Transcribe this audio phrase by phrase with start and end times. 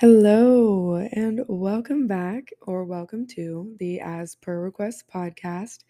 [0.00, 5.80] Hello, and welcome back or welcome to the As Per Request podcast.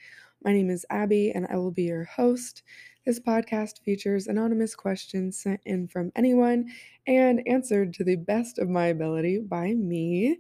[0.42, 2.63] My name is Abby, and I will be your host.
[3.05, 6.71] This podcast features anonymous questions sent in from anyone
[7.07, 10.38] and answered to the best of my ability by me.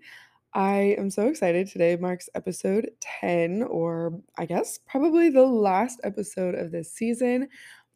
[0.54, 1.68] I am so excited.
[1.68, 7.48] Today marks episode 10, or I guess probably the last episode of this season.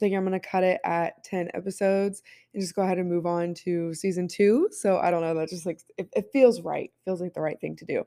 [0.02, 3.24] Think I'm going to cut it at 10 episodes and just go ahead and move
[3.24, 4.68] on to season two.
[4.72, 7.60] So I don't know, that just like it, it feels right, feels like the right
[7.60, 8.02] thing to do.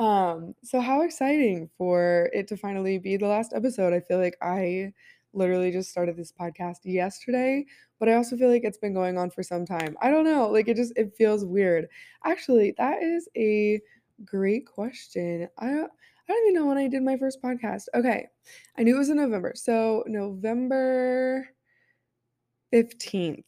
[0.00, 3.92] Um, so how exciting for it to finally be the last episode.
[3.92, 4.92] I feel like I
[5.32, 7.66] literally just started this podcast yesterday,
[7.98, 9.96] but I also feel like it's been going on for some time.
[10.00, 11.88] I don't know, like it just it feels weird.
[12.24, 13.80] Actually, that is a
[14.24, 15.48] great question.
[15.58, 15.92] I don't
[16.30, 17.86] I don't even know when I did my first podcast.
[17.92, 18.28] Okay.
[18.78, 19.52] I knew it was in November.
[19.56, 21.48] So November
[22.72, 23.44] 15th.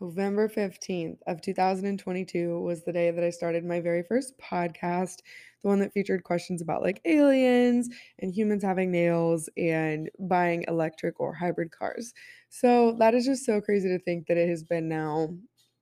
[0.00, 5.22] November 15th of 2022 was the day that I started my very first podcast,
[5.62, 7.88] the one that featured questions about like aliens
[8.20, 12.12] and humans having nails and buying electric or hybrid cars.
[12.48, 15.30] So that is just so crazy to think that it has been now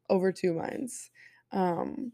[0.08, 1.10] over 2 months.
[1.52, 2.12] Um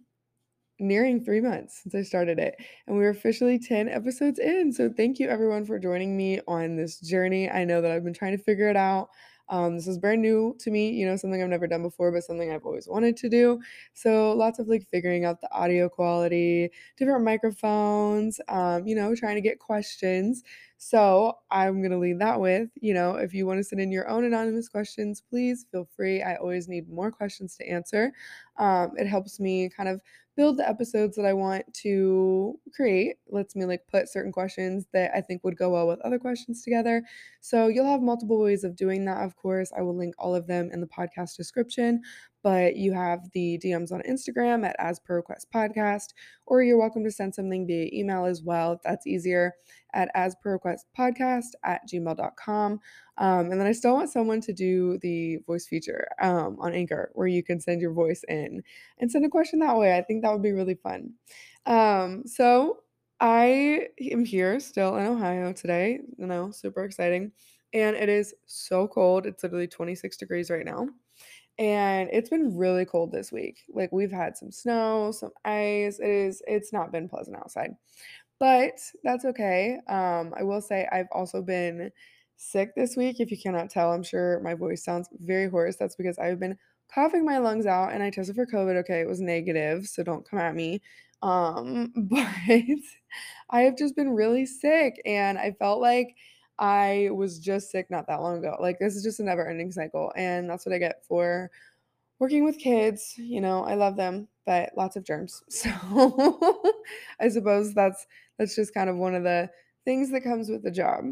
[0.81, 4.73] nearing 3 months since I started it and we're officially 10 episodes in.
[4.73, 7.51] So thank you everyone for joining me on this journey.
[7.51, 9.11] I know that I've been trying to figure it out
[9.49, 12.23] um, this is brand new to me, you know, something I've never done before, but
[12.23, 13.61] something I've always wanted to do.
[13.95, 19.35] So lots of like figuring out the audio quality, different microphones, um, you know, trying
[19.35, 20.45] to get questions.
[20.79, 23.91] So I'm going to leave that with, you know, if you want to send in
[23.91, 26.23] your own anonymous questions, please feel free.
[26.23, 28.13] I always need more questions to answer.
[28.57, 30.01] Um, it helps me kind of
[30.41, 33.17] build the episodes that I want to create.
[33.29, 36.63] Lets me like put certain questions that I think would go well with other questions
[36.63, 37.03] together.
[37.43, 39.71] So you'll have multiple ways of doing that, of course.
[39.77, 42.01] I will link all of them in the podcast description
[42.43, 46.15] but you have the DMs on Instagram at As Per Request Podcast,
[46.47, 49.53] or you're welcome to send something via email as well if that's easier
[49.93, 52.81] at As Per Request Podcast at gmail.com.
[53.21, 57.11] Um, and then I still want someone to do the voice feature um, on Anchor
[57.15, 58.63] where you can send your voice in
[58.99, 59.97] and send a question that way.
[59.97, 61.13] I think that would be really fun.
[61.67, 62.83] Um, so
[63.21, 67.33] I am here still in Ohio today, you know, super exciting.
[67.73, 69.27] And it is so cold.
[69.27, 70.89] It's literally 26 degrees right now
[71.59, 73.59] and it's been really cold this week.
[73.73, 75.99] Like we've had some snow, some ice.
[75.99, 77.73] It is it's not been pleasant outside.
[78.39, 79.79] But that's okay.
[79.89, 81.91] Um I will say I've also been
[82.41, 83.21] sick this week.
[83.21, 85.77] If you cannot tell, I'm sure my voice sounds very hoarse.
[85.77, 86.59] That's because I've been
[86.93, 88.77] coughing my lungs out and I tested for COVID.
[88.81, 90.81] Okay, it was negative, so don't come at me.
[91.23, 92.27] Um but
[93.51, 96.17] I have just been really sick and I felt like
[96.59, 98.57] I was just sick not that long ago.
[98.61, 100.13] Like this is just a never ending cycle.
[100.17, 101.51] And that's what I get for
[102.19, 103.15] working with kids.
[103.17, 105.43] You know, I love them, but lots of germs.
[105.51, 105.71] So
[107.21, 108.07] I suppose that's
[108.39, 109.51] that's just kind of one of the
[109.85, 111.05] things that comes with the job.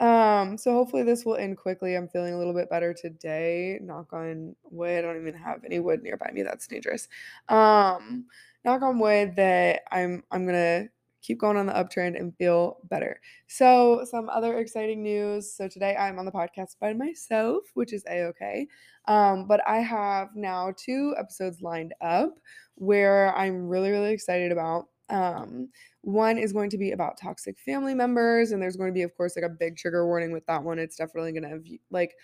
[0.00, 1.96] Um, so hopefully this will end quickly.
[1.96, 3.78] I'm feeling a little bit better today.
[3.82, 4.98] Knock on wood.
[4.98, 6.42] I don't even have any wood nearby me.
[6.42, 7.08] That's dangerous.
[7.48, 8.26] Um,
[8.64, 10.88] knock on wood that I'm I'm gonna
[11.20, 13.20] keep going on the uptrend and feel better.
[13.48, 15.52] So, some other exciting news.
[15.52, 18.68] So, today I'm on the podcast by myself, which is a okay.
[19.06, 22.38] Um, but I have now two episodes lined up
[22.76, 24.86] where I'm really, really excited about.
[25.10, 25.70] Um,
[26.02, 29.16] one is going to be about toxic family members, and there's going to be, of
[29.16, 30.78] course, like a big trigger warning with that one.
[30.78, 32.14] It's definitely going to like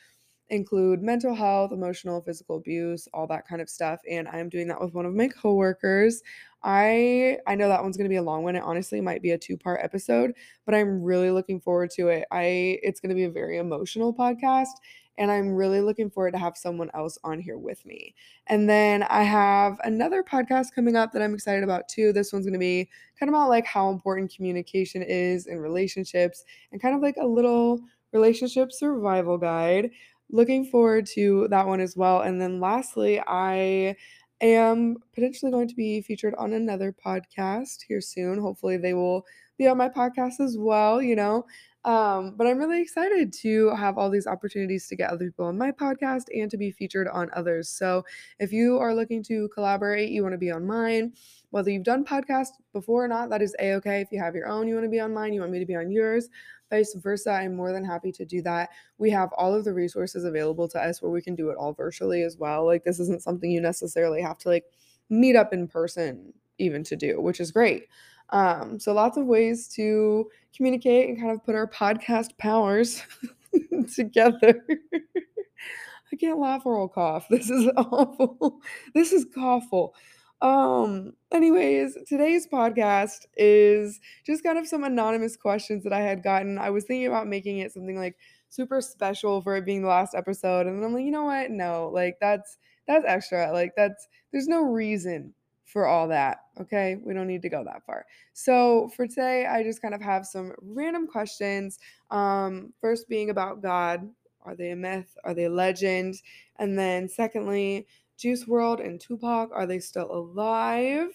[0.51, 4.01] include mental health, emotional, physical abuse, all that kind of stuff.
[4.09, 6.23] And I'm doing that with one of my coworkers.
[6.63, 8.57] I I know that one's going to be a long one.
[8.57, 10.33] It honestly might be a two-part episode,
[10.67, 12.27] but I'm really looking forward to it.
[12.31, 14.73] I it's going to be a very emotional podcast
[15.19, 18.15] and I'm really looking forward to have someone else on here with me.
[18.47, 22.13] And then I have another podcast coming up that I'm excited about too.
[22.13, 22.89] This one's going to be
[23.19, 27.27] kind of about like how important communication is in relationships and kind of like a
[27.27, 27.81] little
[28.13, 29.91] relationship survival guide
[30.31, 32.21] looking forward to that one as well.
[32.23, 33.97] And then lastly, I
[34.41, 38.39] am potentially going to be featured on another podcast here soon.
[38.39, 39.25] Hopefully, they will
[39.59, 41.47] be on my podcast as well, you know.
[41.85, 45.59] Um, but I'm really excited to have all these opportunities to get other people on
[45.59, 47.69] my podcast and to be featured on others.
[47.69, 48.05] So
[48.39, 51.13] if you are looking to collaborate, you want to be on mine,
[51.51, 54.01] whether you've done podcasts before or not, that is a okay.
[54.01, 55.67] If you have your own, you want to be on mine, you want me to
[55.67, 56.31] be on yours,
[56.71, 57.33] vice versa.
[57.33, 58.71] I'm more than happy to do that.
[58.97, 61.75] We have all of the resources available to us where we can do it all
[61.75, 62.65] virtually as well.
[62.65, 64.65] Like this isn't something you necessarily have to like
[65.11, 67.89] meet up in person even to do, which is great.
[68.31, 73.03] Um, so lots of ways to communicate and kind of put our podcast powers
[73.95, 74.65] together.
[76.13, 77.27] I can't laugh or I'll cough.
[77.31, 78.61] This is awful.
[78.95, 79.95] This is awful.
[80.41, 86.59] Um, anyways, today's podcast is just kind of some anonymous questions that I had gotten.
[86.59, 88.17] I was thinking about making it something like
[88.49, 91.51] super special for it being the last episode, and then I'm like, you know what?
[91.51, 93.53] No, like that's that's extra.
[93.53, 96.39] Like that's there's no reason for all that.
[96.61, 98.07] Okay, we don't need to go that far.
[98.33, 101.79] So for today, I just kind of have some random questions.
[102.11, 104.09] Um, first being about God.
[104.43, 105.17] Are they a myth?
[105.25, 106.17] Are they a legend?
[106.59, 107.87] And then secondly,
[108.19, 111.09] Juice WRLD and Tupac, are they still alive?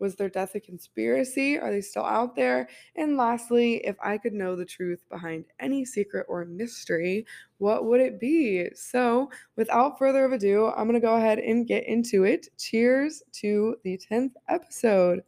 [0.00, 1.58] Was their death a conspiracy?
[1.58, 2.70] Are they still out there?
[2.96, 7.26] And lastly, if I could know the truth behind any secret or mystery,
[7.58, 8.70] what would it be?
[8.74, 12.48] So, without further ado, I'm going to go ahead and get into it.
[12.58, 15.22] Cheers to the 10th episode.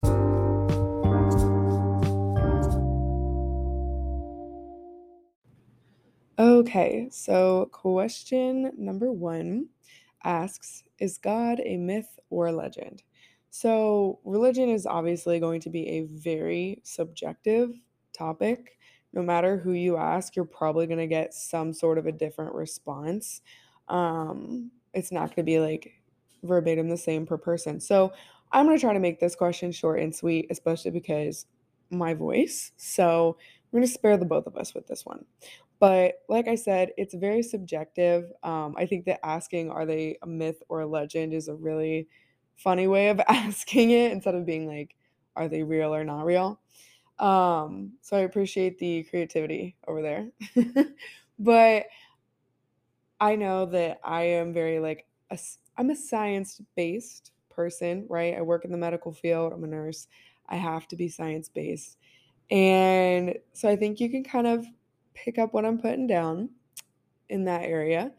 [6.38, 9.68] Okay, so question number one
[10.24, 13.02] asks Is God a myth or a legend?
[13.54, 17.78] So, religion is obviously going to be a very subjective
[18.16, 18.78] topic.
[19.12, 22.54] No matter who you ask, you're probably going to get some sort of a different
[22.54, 23.42] response.
[23.88, 25.92] Um, it's not going to be like
[26.42, 27.78] verbatim the same per person.
[27.78, 28.14] So,
[28.52, 31.44] I'm going to try to make this question short and sweet, especially because
[31.90, 32.72] my voice.
[32.78, 33.36] So,
[33.70, 35.26] we're going to spare the both of us with this one.
[35.78, 38.32] But like I said, it's very subjective.
[38.42, 42.08] Um, I think that asking, are they a myth or a legend, is a really
[42.62, 44.94] funny way of asking it instead of being like,
[45.36, 46.60] are they real or not real?
[47.18, 50.28] Um, so I appreciate the creativity over there.
[51.38, 51.86] but
[53.20, 55.06] I know that I am very like,
[55.76, 58.36] I'm a science based person, right?
[58.36, 60.08] I work in the medical field, I'm a nurse.
[60.48, 61.96] I have to be science based.
[62.50, 64.66] And so I think you can kind of
[65.14, 66.50] pick up what I'm putting down
[67.28, 68.12] in that area.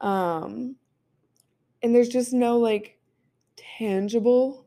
[0.00, 0.76] Um,
[1.82, 2.98] and there's just no like
[3.78, 4.66] tangible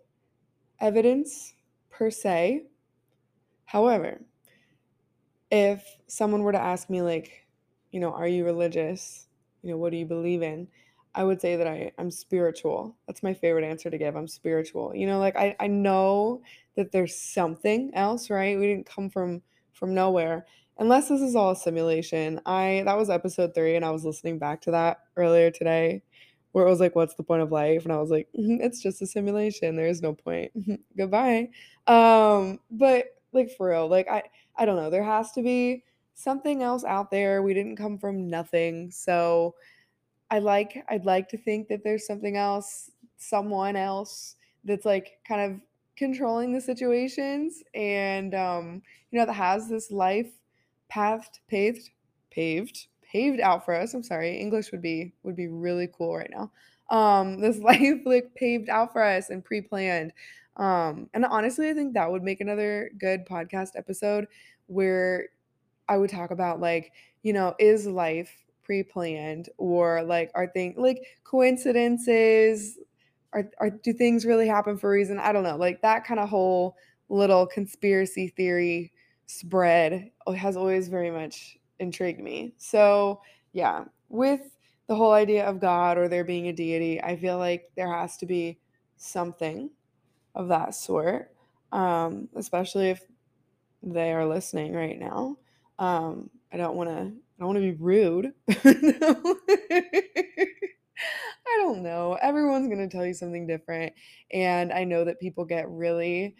[0.80, 1.54] evidence
[1.90, 2.66] per se.
[3.66, 4.22] However,
[5.52, 7.48] if someone were to ask me, like,
[7.92, 9.28] you know, are you religious?
[9.62, 10.68] You know, what do you believe in?
[11.14, 12.98] I would say that I, I'm spiritual.
[13.08, 14.16] That's my favorite answer to give.
[14.16, 14.94] I'm spiritual.
[14.94, 16.42] You know, like I, I know
[16.76, 18.60] that there's something else, right?
[18.60, 19.42] We didn't come from
[19.72, 20.46] from nowhere
[20.78, 22.42] unless this is all a simulation.
[22.46, 26.04] I that was episode 3 and I was listening back to that earlier today
[26.56, 28.82] where it was like what's the point of life and I was like mm-hmm, it's
[28.82, 29.76] just a simulation.
[29.76, 30.54] There is no point.
[30.98, 31.50] Goodbye.
[31.86, 34.24] Um but like for real, like I
[34.56, 37.44] I don't know, there has to be something else out there.
[37.44, 38.90] We didn't come from nothing.
[38.90, 39.56] So
[40.32, 45.42] I like I'd like to think that there's something else, someone else that's like kind
[45.52, 45.60] of
[45.98, 48.82] controlling the situations and um
[49.12, 50.32] you know that has this life
[50.88, 51.90] pathed, paved,
[52.32, 53.94] paved, paved out for us.
[53.94, 56.52] I'm sorry, English would be would be really cool right now.
[56.90, 60.12] Um, this life like paved out for us and pre-planned.
[60.58, 64.28] Um, and honestly, I think that would make another good podcast episode
[64.68, 65.28] where
[65.88, 66.92] I would talk about like,
[67.24, 68.32] you know, is life
[68.64, 72.78] pre-planned or like are things like coincidences?
[73.32, 75.20] Are, are do things really happen for a reason?
[75.20, 75.56] I don't know.
[75.56, 76.76] Like that kind of whole
[77.08, 78.92] little conspiracy theory
[79.26, 82.54] spread has always very much intrigued me.
[82.58, 83.22] So,
[83.54, 84.42] yeah, with
[84.88, 88.18] the whole idea of God or there being a deity, I feel like there has
[88.18, 88.60] to be
[88.98, 89.70] something
[90.36, 91.32] of that sort,
[91.72, 93.02] um, especially if
[93.82, 95.38] they are listening right now.
[95.80, 96.96] Um, I don't want to.
[96.96, 98.32] I don't want to be rude.
[101.48, 102.18] I don't know.
[102.22, 103.94] Everyone's going to tell you something different.
[104.32, 106.36] And I know that people get really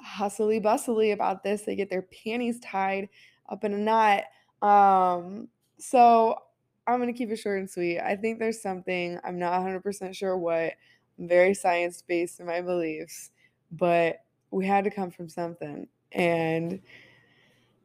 [0.00, 1.62] hustly bustly about this.
[1.62, 3.08] They get their panties tied
[3.48, 4.24] up in a knot.
[4.62, 5.48] Um,
[5.78, 6.36] so
[6.86, 8.00] I'm gonna keep it short and sweet.
[8.00, 10.74] I think there's something, I'm not 100% sure what.
[11.18, 13.30] I'm very science based in my beliefs,
[13.72, 15.88] but we had to come from something.
[16.12, 16.80] And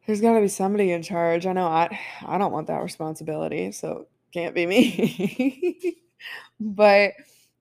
[0.06, 1.46] there's got to be somebody in charge.
[1.46, 5.96] I know I I don't want that responsibility, so can't be me.
[6.60, 7.12] but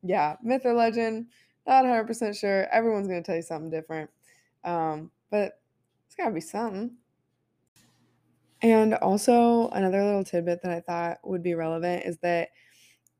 [0.01, 1.27] yeah, myth or legend,
[1.65, 2.67] not 100% sure.
[2.72, 4.10] Everyone's going to tell you something different.
[4.63, 5.60] Um, but
[6.08, 6.91] it's got to be something.
[8.63, 12.50] And also, another little tidbit that I thought would be relevant is that,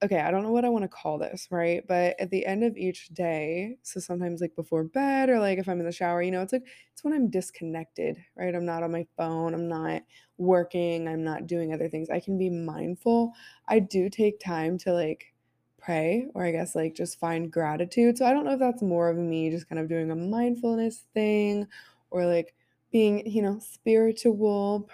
[0.03, 1.83] okay, I don't know what I want to call this, right?
[1.88, 5.69] But at the end of each day, so sometimes like before bed or like if
[5.69, 8.55] I'm in the shower, you know, it's like, it's when I'm disconnected, right?
[8.55, 10.03] I'm not on my phone, I'm not
[10.38, 12.09] working, I'm not doing other things.
[12.09, 13.33] I can be mindful.
[13.67, 15.33] I do take time to like
[15.77, 18.17] pray or I guess like just find gratitude.
[18.17, 21.05] So I don't know if that's more of me just kind of doing a mindfulness
[21.13, 21.67] thing
[22.12, 22.55] or like
[22.91, 24.89] being, you know, spiritual,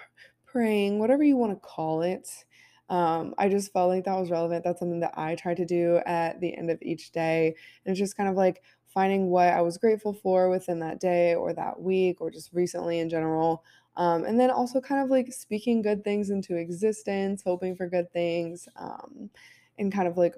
[0.50, 2.44] praying, whatever you want to call it.
[2.88, 4.64] Um, I just felt like that was relevant.
[4.64, 7.54] That's something that I try to do at the end of each day.
[7.84, 11.34] And it's just kind of like finding what I was grateful for within that day
[11.36, 13.64] or that week or just recently in general.
[13.96, 18.12] Um, and then also kind of like speaking good things into existence, hoping for good
[18.12, 19.30] things, um,
[19.78, 20.34] and kind of like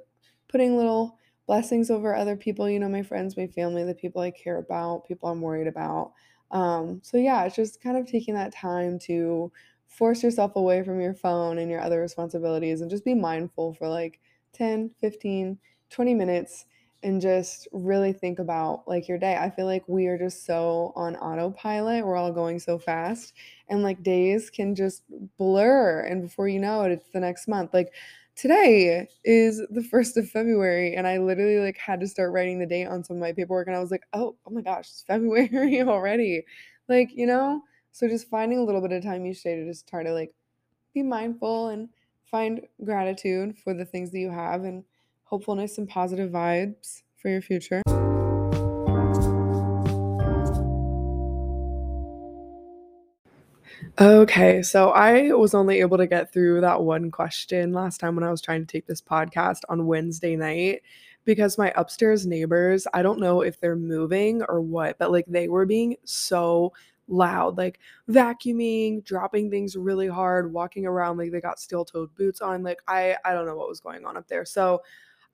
[0.49, 4.31] putting little blessings over other people, you know, my friends, my family, the people I
[4.31, 6.13] care about, people I'm worried about.
[6.51, 9.51] Um, so yeah, it's just kind of taking that time to
[9.93, 13.89] force yourself away from your phone and your other responsibilities and just be mindful for
[13.89, 14.21] like
[14.53, 15.59] 10, 15,
[15.91, 16.67] 20 minutes
[17.05, 19.37] and just really think about like your day.
[19.37, 22.07] I feel like we are just so on autopilot.
[22.07, 23.33] We're all going so fast
[23.69, 25.03] and like days can just
[25.37, 27.75] blur and before you know it it's the next month.
[27.75, 27.93] Like
[28.37, 32.67] today is the 1st of February and I literally like had to start writing the
[32.67, 35.03] date on some of my paperwork and I was like, "Oh, oh my gosh, it's
[35.07, 36.45] February already."
[36.89, 37.63] Like, you know?
[37.95, 40.35] So just finding a little bit of time each day to just try to like
[40.95, 41.91] be mindful and
[42.25, 44.85] find gratitude for the things that you have and
[45.25, 47.83] hopefulness and positive vibes for your future.
[54.01, 58.25] Okay, so I was only able to get through that one question last time when
[58.25, 60.81] I was trying to take this podcast on Wednesday night
[61.25, 65.49] because my upstairs neighbors, I don't know if they're moving or what, but like they
[65.49, 66.73] were being so
[67.09, 67.79] loud, like
[68.09, 72.63] vacuuming, dropping things really hard, walking around like they got steel-toed boots on.
[72.63, 74.45] Like I I don't know what was going on up there.
[74.45, 74.83] So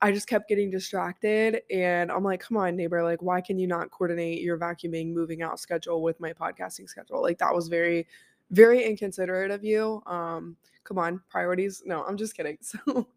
[0.01, 3.67] I just kept getting distracted and I'm like, "Come on, neighbor, like why can you
[3.67, 8.07] not coordinate your vacuuming, moving out schedule with my podcasting schedule?" Like that was very
[8.51, 10.01] very inconsiderate of you.
[10.07, 11.83] Um, come on, priorities.
[11.85, 12.57] No, I'm just kidding.
[12.85, 13.07] So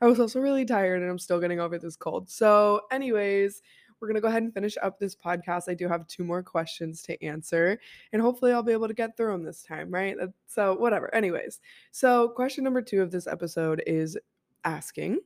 [0.00, 2.28] I was also really tired and I'm still getting over this cold.
[2.28, 3.62] So, anyways,
[4.00, 5.68] we're going to go ahead and finish up this podcast.
[5.68, 7.78] I do have two more questions to answer,
[8.12, 10.16] and hopefully, I'll be able to get through them this time, right?
[10.46, 11.14] So, whatever.
[11.14, 11.60] Anyways,
[11.90, 14.18] so question number two of this episode is
[14.64, 15.18] asking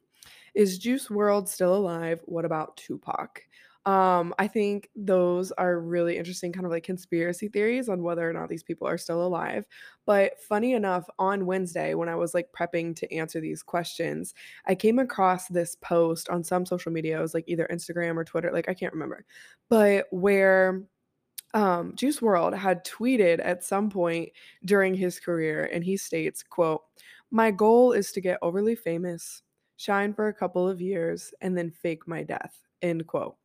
[0.54, 2.20] Is Juice WRLD still alive?
[2.24, 3.42] What about Tupac?
[3.86, 8.32] Um, I think those are really interesting, kind of like conspiracy theories on whether or
[8.32, 9.66] not these people are still alive.
[10.04, 14.34] But funny enough, on Wednesday, when I was like prepping to answer these questions,
[14.66, 17.18] I came across this post on some social media.
[17.18, 19.24] It was like either Instagram or Twitter, like I can't remember,
[19.70, 20.82] but where
[21.54, 24.30] um, Juice WRLD had tweeted at some point
[24.64, 26.82] during his career, and he states, "quote
[27.30, 29.42] My goal is to get overly famous,
[29.76, 33.36] shine for a couple of years, and then fake my death." End quote.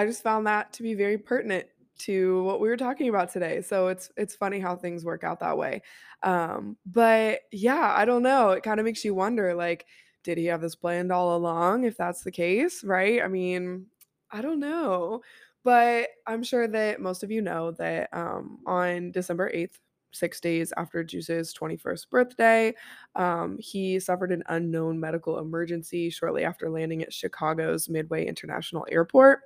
[0.00, 1.66] I just found that to be very pertinent
[1.98, 3.60] to what we were talking about today.
[3.60, 5.82] So it's it's funny how things work out that way.
[6.22, 8.50] Um, but yeah, I don't know.
[8.52, 9.84] It kind of makes you wonder like
[10.24, 13.22] did he have this planned all along if that's the case, right?
[13.22, 13.86] I mean,
[14.30, 15.20] I don't know.
[15.64, 19.78] But I'm sure that most of you know that um, on December 8th,
[20.12, 22.74] six days after Juice's 21st birthday.
[23.14, 29.40] Um, he suffered an unknown medical emergency shortly after landing at Chicago's Midway International Airport.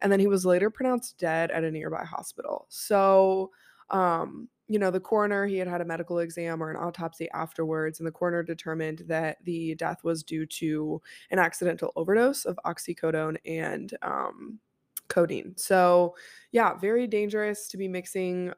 [0.00, 2.66] And then he was later pronounced dead at a nearby hospital.
[2.68, 3.50] So,
[3.90, 8.00] um, you know, the coroner, he had had a medical exam or an autopsy afterwards,
[8.00, 13.36] and the coroner determined that the death was due to an accidental overdose of oxycodone
[13.46, 14.58] and um,
[15.08, 15.54] codeine.
[15.56, 16.14] So,
[16.52, 18.52] yeah, very dangerous to be mixing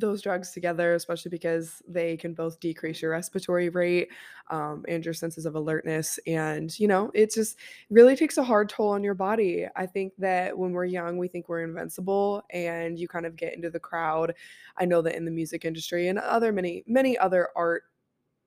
[0.00, 4.08] those drugs together, especially because they can both decrease your respiratory rate
[4.50, 6.18] um, and your senses of alertness.
[6.26, 7.58] And, you know, it just
[7.90, 9.66] really takes a hard toll on your body.
[9.76, 13.54] I think that when we're young, we think we're invincible and you kind of get
[13.54, 14.34] into the crowd.
[14.76, 17.84] I know that in the music industry and other many, many other art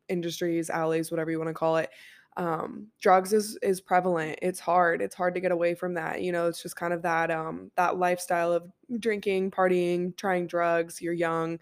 [0.10, 1.90] industries, alleys, whatever you want to call it,
[2.38, 6.32] um drugs is is prevalent it's hard it's hard to get away from that you
[6.32, 8.64] know it's just kind of that um that lifestyle of
[9.00, 11.60] drinking partying trying drugs you're young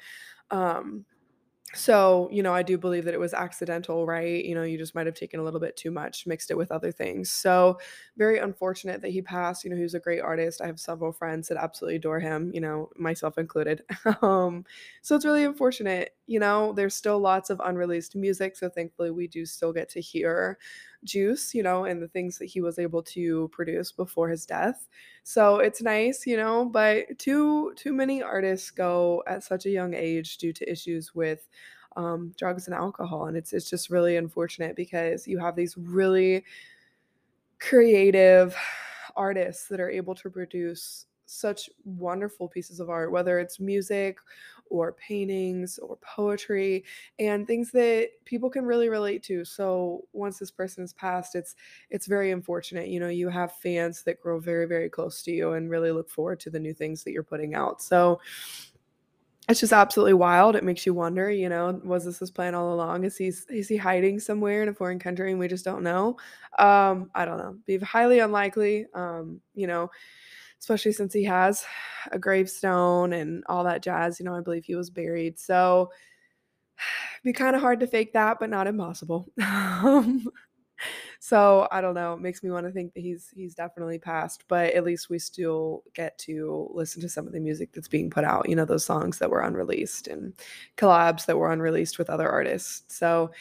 [0.52, 1.06] um
[1.74, 4.44] so, you know, I do believe that it was accidental, right?
[4.44, 6.70] You know, you just might have taken a little bit too much, mixed it with
[6.70, 7.32] other things.
[7.32, 7.80] So,
[8.18, 9.64] very unfortunate that he passed.
[9.64, 10.60] You know, he was a great artist.
[10.62, 13.84] I have several friends that absolutely adore him, you know, myself included.
[14.22, 14.66] um,
[15.02, 16.14] so it's really unfortunate.
[16.32, 18.56] You know, there's still lots of unreleased music.
[18.56, 20.58] So thankfully, we do still get to hear
[21.04, 24.88] Juice, you know, and the things that he was able to produce before his death.
[25.24, 29.94] So it's nice, you know, but too too many artists go at such a young
[29.94, 31.48] age due to issues with
[31.98, 36.46] um, drugs and alcohol, and it's it's just really unfortunate because you have these really
[37.60, 38.56] creative
[39.16, 44.18] artists that are able to produce such wonderful pieces of art, whether it's music
[44.72, 46.84] or paintings or poetry
[47.20, 49.44] and things that people can really relate to.
[49.44, 51.56] So once this person has passed, it's
[51.90, 52.88] it's very unfortunate.
[52.88, 56.10] You know, you have fans that grow very, very close to you and really look
[56.10, 57.82] forward to the new things that you're putting out.
[57.82, 58.20] So
[59.50, 60.56] it's just absolutely wild.
[60.56, 63.04] It makes you wonder, you know, was this his plan all along?
[63.04, 66.18] Is he is he hiding somewhere in a foreign country and we just don't know?
[66.58, 67.58] Um, I don't know.
[67.66, 68.86] Be highly unlikely.
[68.94, 69.92] Um, you know,
[70.62, 71.66] especially since he has
[72.12, 74.20] a gravestone and all that jazz.
[74.20, 75.40] You know, I believe he was buried.
[75.40, 75.92] So
[77.24, 79.28] be kind of hard to fake that, but not impossible.
[79.42, 80.28] Um,
[81.20, 82.14] so I don't know.
[82.14, 85.20] It makes me want to think that he's he's definitely passed, but at least we
[85.20, 88.50] still get to listen to some of the music that's being put out.
[88.50, 90.34] You know, those songs that were unreleased and
[90.78, 92.84] collabs that were unreleased with other artists.
[92.96, 93.32] So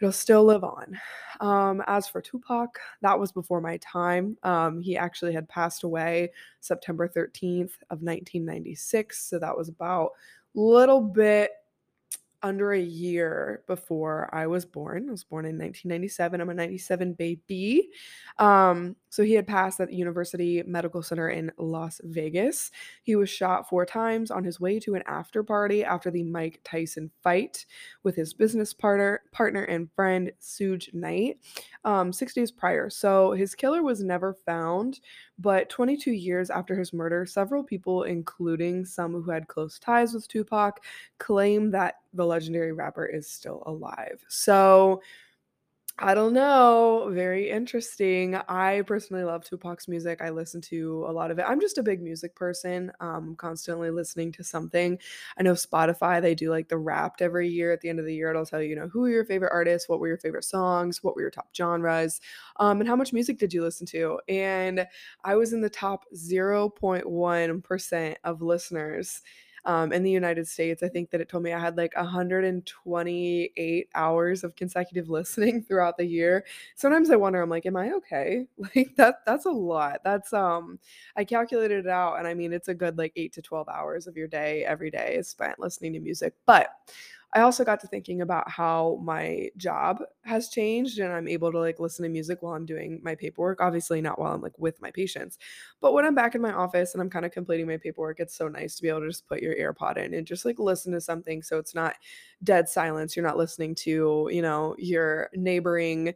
[0.00, 0.98] it'll still live on.
[1.40, 4.36] Um, as for Tupac, that was before my time.
[4.42, 10.12] Um, he actually had passed away September 13th of 1996, so that was about
[10.56, 11.50] a little bit
[12.46, 15.08] under a year before I was born.
[15.08, 16.40] I was born in 1997.
[16.40, 17.88] I'm a 97 baby.
[18.38, 22.70] Um, so he had passed at the University Medical Center in Las Vegas.
[23.02, 26.60] He was shot four times on his way to an after party after the Mike
[26.62, 27.66] Tyson fight
[28.04, 31.38] with his business partner, partner and friend Suge Knight,
[31.84, 32.88] um, six days prior.
[32.90, 35.00] So his killer was never found,
[35.38, 40.28] but 22 years after his murder, several people, including some who had close ties with
[40.28, 40.82] Tupac,
[41.18, 44.24] claim that the legendary rapper is still alive.
[44.28, 45.02] So
[45.98, 47.08] I don't know.
[47.10, 48.34] Very interesting.
[48.34, 50.20] I personally love Tupac's music.
[50.20, 51.46] I listen to a lot of it.
[51.48, 54.98] I'm just a big music person, um, constantly listening to something.
[55.38, 57.72] I know Spotify, they do like the wrapped every year.
[57.72, 59.52] At the end of the year, it'll tell you, you know, who are your favorite
[59.54, 62.20] artists, what were your favorite songs, what were your top genres,
[62.58, 64.20] um, and how much music did you listen to.
[64.28, 64.86] And
[65.24, 69.22] I was in the top 0.1% of listeners
[69.66, 73.88] um, in the United States, I think that it told me I had like 128
[73.94, 76.44] hours of consecutive listening throughout the year.
[76.76, 78.46] Sometimes I wonder, I'm like, am I okay?
[78.76, 80.00] Like that that's a lot.
[80.04, 80.78] That's um
[81.16, 84.06] I calculated it out and I mean it's a good like 8 to 12 hours
[84.06, 86.34] of your day every day is spent listening to music.
[86.46, 86.68] But
[87.34, 91.58] I also got to thinking about how my job has changed and I'm able to
[91.58, 93.60] like listen to music while I'm doing my paperwork.
[93.60, 95.36] Obviously, not while I'm like with my patients,
[95.80, 98.36] but when I'm back in my office and I'm kind of completing my paperwork, it's
[98.36, 100.92] so nice to be able to just put your AirPod in and just like listen
[100.92, 101.96] to something so it's not
[102.42, 103.16] dead silence.
[103.16, 106.14] You're not listening to, you know, your neighboring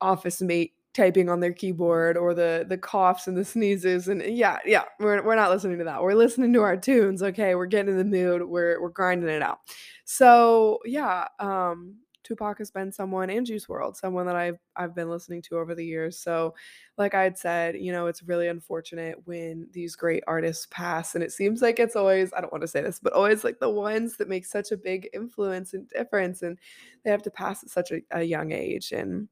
[0.00, 4.58] office mate typing on their keyboard or the the coughs and the sneezes and yeah
[4.66, 7.92] yeah we're, we're not listening to that we're listening to our tunes okay we're getting
[7.92, 9.60] in the mood we're we're grinding it out
[10.04, 15.08] so yeah um Tupac has been someone in Juice WRLD, someone that I've I've been
[15.08, 16.18] listening to over the years.
[16.18, 16.54] So,
[16.98, 21.24] like I had said, you know, it's really unfortunate when these great artists pass, and
[21.24, 23.70] it seems like it's always I don't want to say this, but always like the
[23.70, 26.58] ones that make such a big influence and difference, and
[27.02, 28.92] they have to pass at such a, a young age.
[28.92, 29.28] And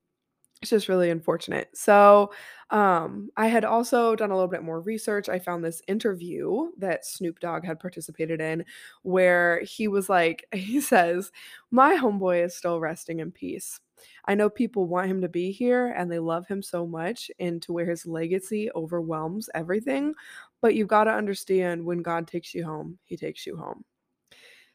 [0.62, 1.69] it's just really unfortunate.
[1.77, 2.33] So,
[2.71, 5.29] um, I had also done a little bit more research.
[5.29, 8.64] I found this interview that Snoop Dogg had participated in
[9.03, 11.31] where he was like, he says,
[11.71, 13.81] My homeboy is still resting in peace.
[14.27, 17.62] I know people want him to be here and they love him so much, and
[17.62, 20.14] to where his legacy overwhelms everything.
[20.61, 23.85] But you've got to understand when God takes you home, he takes you home.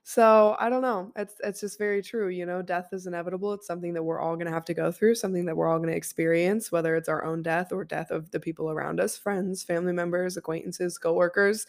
[0.03, 1.11] So I don't know.
[1.15, 2.29] It's it's just very true.
[2.29, 3.53] You know, death is inevitable.
[3.53, 5.77] It's something that we're all going to have to go through, something that we're all
[5.77, 9.17] going to experience, whether it's our own death or death of the people around us,
[9.17, 11.67] friends, family members, acquaintances, coworkers.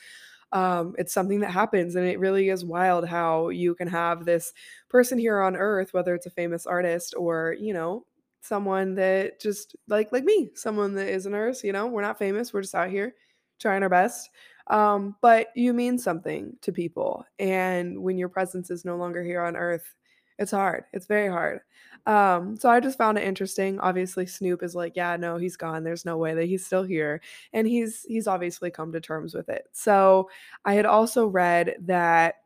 [0.52, 4.52] Um, it's something that happens, and it really is wild how you can have this
[4.88, 8.06] person here on Earth, whether it's a famous artist or you know
[8.42, 11.64] someone that just like like me, someone that is a nurse.
[11.64, 12.52] You know, we're not famous.
[12.52, 13.14] We're just out here
[13.60, 14.30] trying our best
[14.68, 17.24] um, but you mean something to people.
[17.38, 19.94] And when your presence is no longer here on earth,
[20.38, 20.84] it's hard.
[20.92, 21.60] It's very hard.
[22.06, 23.78] Um, so I just found it interesting.
[23.78, 25.84] Obviously, Snoop is like, yeah, no, he's gone.
[25.84, 27.20] There's no way that he's still here.
[27.52, 29.68] And he's he's obviously come to terms with it.
[29.72, 30.28] So
[30.64, 32.36] I had also read that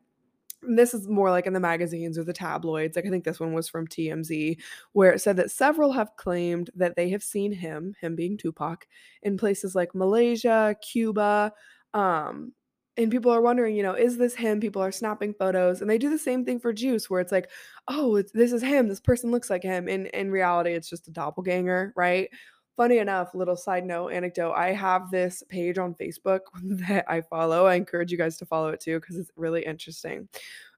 [0.61, 2.95] this is more like in the magazines or the tabloids.
[2.95, 4.57] Like I think this one was from TMZ,
[4.93, 8.87] where it said that several have claimed that they have seen him, him being Tupac,
[9.23, 11.53] in places like Malaysia, Cuba,
[11.93, 12.53] um,
[12.97, 14.59] and people are wondering, you know, is this him?
[14.59, 17.49] People are snapping photos, and they do the same thing for Juice, where it's like,
[17.87, 18.87] oh, it's, this is him.
[18.87, 19.87] This person looks like him.
[19.87, 22.29] And in reality, it's just a doppelganger, right?
[22.75, 26.41] Funny enough, little side note anecdote I have this page on Facebook
[26.87, 27.65] that I follow.
[27.65, 30.27] I encourage you guys to follow it too because it's really interesting.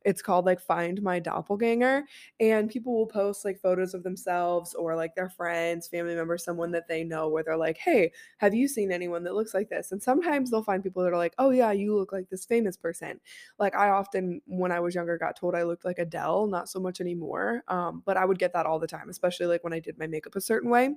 [0.10, 2.06] It's called like Find My Doppelganger.
[2.40, 6.72] And people will post like photos of themselves or like their friends, family members, someone
[6.72, 9.92] that they know where they're like, hey, have you seen anyone that looks like this?
[9.92, 12.76] And sometimes they'll find people that are like, oh, yeah, you look like this famous
[12.76, 13.20] person.
[13.60, 16.80] Like I often, when I was younger, got told I looked like Adele, not so
[16.80, 17.64] much anymore.
[17.68, 20.08] Um, but I would get that all the time, especially like when I did my
[20.08, 20.96] makeup a certain way.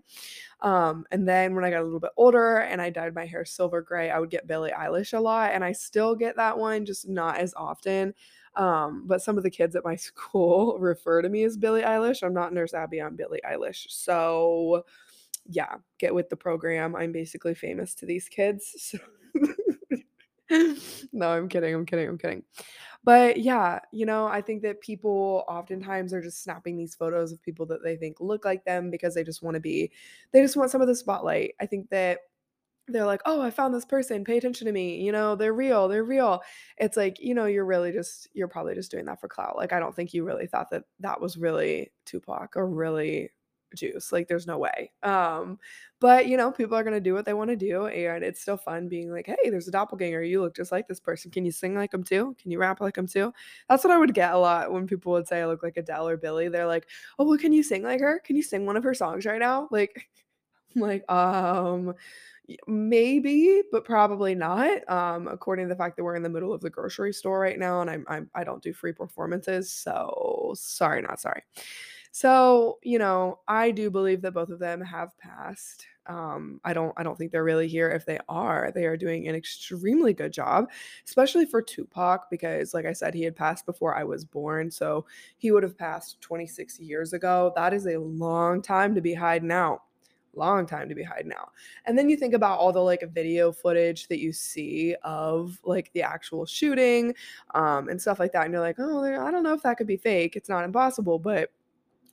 [0.60, 3.44] Um, and then when I got a little bit older and I dyed my hair
[3.44, 5.52] silver gray, I would get Billie Eilish a lot.
[5.52, 8.14] And I still get that one, just not as often.
[8.54, 12.22] Um, but some of the kids at my school refer to me as Billie Eilish.
[12.22, 13.86] I'm not Nurse Abby, I'm Billie Eilish.
[13.88, 14.84] So
[15.46, 16.94] yeah, get with the program.
[16.94, 18.74] I'm basically famous to these kids.
[18.78, 18.98] So
[21.12, 21.74] no, I'm kidding.
[21.74, 22.08] I'm kidding.
[22.08, 22.42] I'm kidding.
[23.04, 27.42] But yeah, you know, I think that people oftentimes are just snapping these photos of
[27.42, 29.90] people that they think look like them because they just want to be,
[30.32, 31.54] they just want some of the spotlight.
[31.60, 32.18] I think that
[32.88, 34.24] they're like, "Oh, I found this person.
[34.24, 35.00] Pay attention to me.
[35.02, 35.88] You know, they're real.
[35.88, 36.42] They're real."
[36.78, 39.56] It's like, you know, you're really just you're probably just doing that for clout.
[39.56, 43.30] Like I don't think you really thought that that was really Tupac or really
[43.74, 44.12] Juice.
[44.12, 44.92] Like there's no way.
[45.02, 45.58] Um
[46.00, 48.40] but you know, people are going to do what they want to do and it's
[48.42, 50.22] still fun being like, "Hey, there's a doppelganger.
[50.22, 51.30] You look just like this person.
[51.30, 52.36] Can you sing like them too?
[52.40, 53.32] Can you rap like them too?"
[53.68, 56.08] That's what I would get a lot when people would say I look like Adele
[56.08, 56.48] or Billie.
[56.48, 58.18] They're like, "Oh, well, can you sing like her?
[58.20, 60.08] Can you sing one of her songs right now?" Like
[60.76, 61.94] I'm like, um
[62.66, 64.88] maybe, but probably not.
[64.90, 67.58] Um, according to the fact that we're in the middle of the grocery store right
[67.58, 71.42] now, and I'm, I'm I don't do free performances, so sorry, not sorry.
[72.10, 75.86] So you know, I do believe that both of them have passed.
[76.06, 77.88] Um, I don't I don't think they're really here.
[77.90, 80.70] If they are, they are doing an extremely good job,
[81.06, 84.70] especially for Tupac, because like I said, he had passed before I was born.
[84.70, 85.06] So
[85.38, 87.52] he would have passed 26 years ago.
[87.56, 89.82] That is a long time to be hiding out
[90.34, 91.52] long time to be hiding out.
[91.86, 95.90] And then you think about all the like video footage that you see of like
[95.92, 97.14] the actual shooting
[97.54, 98.44] um, and stuff like that.
[98.44, 100.36] And you're like, oh, I don't know if that could be fake.
[100.36, 101.50] It's not impossible, but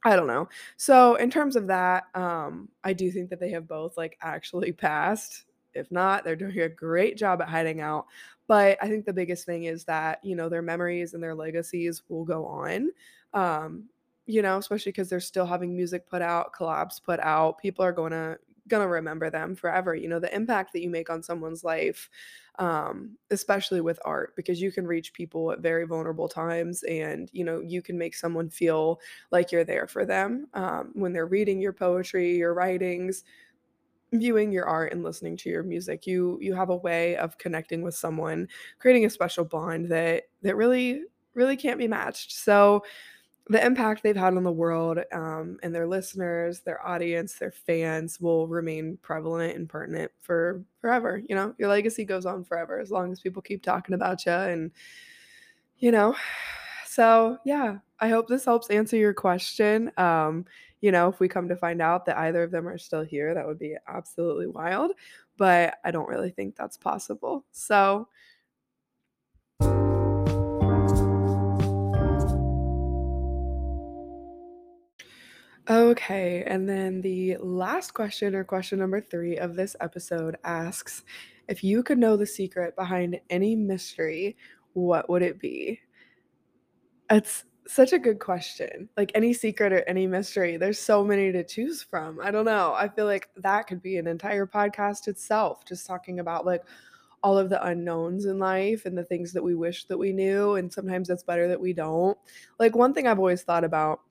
[0.04, 0.48] I don't know.
[0.78, 4.72] So in terms of that, um, I do think that they have both like actually
[4.74, 5.46] passed.
[5.74, 8.06] If not, they're doing a great job at hiding out.
[8.48, 12.02] But I think the biggest thing is that, you know, their memories and their legacies
[12.10, 12.90] will go on.
[13.34, 13.84] Um,
[14.30, 17.58] you know, especially because they're still having music put out, collabs put out.
[17.58, 18.38] People are going to
[18.68, 19.96] going to remember them forever.
[19.96, 22.08] You know, the impact that you make on someone's life,
[22.60, 27.44] um, especially with art, because you can reach people at very vulnerable times and, you
[27.44, 29.00] know, you can make someone feel
[29.32, 33.24] like you're there for them um, when they're reading your poetry, your writings
[34.14, 37.84] viewing your art and listening to your music you you have a way of connecting
[37.84, 38.48] with someone
[38.80, 41.04] creating a special bond that that really
[41.36, 42.84] really can't be matched so
[43.50, 48.22] the impact they've had on the world um, and their listeners, their audience, their fans
[48.22, 51.22] will remain prevalent and pertinent for forever.
[51.28, 54.34] You know, your legacy goes on forever as long as people keep talking about you.
[54.34, 54.72] And,
[55.80, 56.16] you know,
[56.86, 59.92] so yeah, I hope this helps answer your question.
[59.98, 60.46] Um,
[60.82, 63.34] you know, if we come to find out that either of them are still here,
[63.34, 64.92] that would be absolutely wild.
[65.38, 67.46] But I don't really think that's possible.
[67.52, 68.08] So,
[75.70, 81.04] Okay, and then the last question, or question number three of this episode, asks
[81.48, 84.36] if you could know the secret behind any mystery,
[84.74, 85.80] what would it be?
[87.12, 88.90] It's such a good question.
[88.98, 92.20] Like any secret or any mystery, there's so many to choose from.
[92.20, 92.74] I don't know.
[92.74, 96.64] I feel like that could be an entire podcast itself, just talking about like
[97.22, 100.56] all of the unknowns in life and the things that we wish that we knew.
[100.56, 102.18] And sometimes it's better that we don't.
[102.58, 104.02] Like, one thing I've always thought about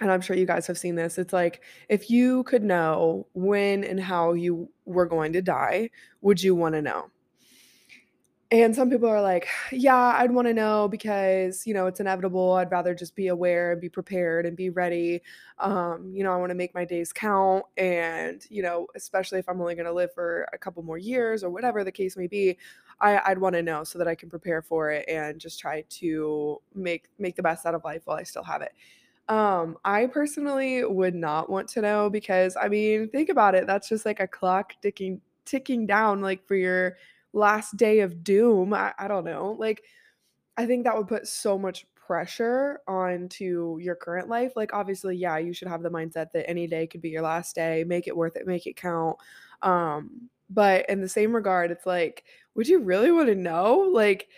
[0.00, 1.18] and I'm sure you guys have seen this.
[1.18, 5.90] It's like if you could know when and how you were going to die,
[6.22, 7.10] would you want to know?
[8.52, 12.54] And some people are like, yeah, I'd want to know because, you know, it's inevitable.
[12.54, 15.20] I'd rather just be aware and be prepared and be ready.
[15.60, 17.64] Um, you know, I want to make my days count.
[17.76, 21.44] And, you know, especially if I'm only going to live for a couple more years
[21.44, 22.58] or whatever the case may be,
[23.00, 25.84] I, I'd want to know so that I can prepare for it and just try
[25.88, 28.72] to make make the best out of life while I still have it.
[29.30, 33.66] Um, I personally would not want to know because I mean, think about it.
[33.66, 36.96] That's just like a clock ticking ticking down like for your
[37.32, 38.74] last day of doom.
[38.74, 39.56] I, I don't know.
[39.58, 39.84] Like
[40.56, 44.54] I think that would put so much pressure onto your current life.
[44.56, 47.54] Like obviously, yeah, you should have the mindset that any day could be your last
[47.54, 47.84] day.
[47.86, 49.16] Make it worth it, make it count.
[49.62, 52.24] Um, but in the same regard, it's like,
[52.56, 53.78] would you really want to know?
[53.92, 54.28] Like,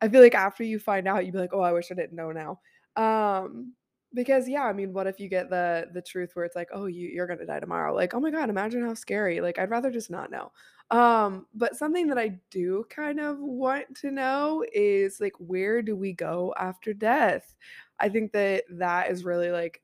[0.00, 2.14] I feel like after you find out, you'd be like, oh, I wish I didn't
[2.14, 2.60] know now.
[2.94, 3.72] Um,
[4.14, 6.86] because yeah, I mean, what if you get the the truth where it's like, "Oh,
[6.86, 9.90] you you're gonna die tomorrow." Like, "Oh my god, imagine how scary." Like, I'd rather
[9.90, 10.52] just not know.
[10.90, 15.96] Um, but something that I do kind of want to know is like, where do
[15.96, 17.56] we go after death?
[17.98, 19.82] I think that that is really like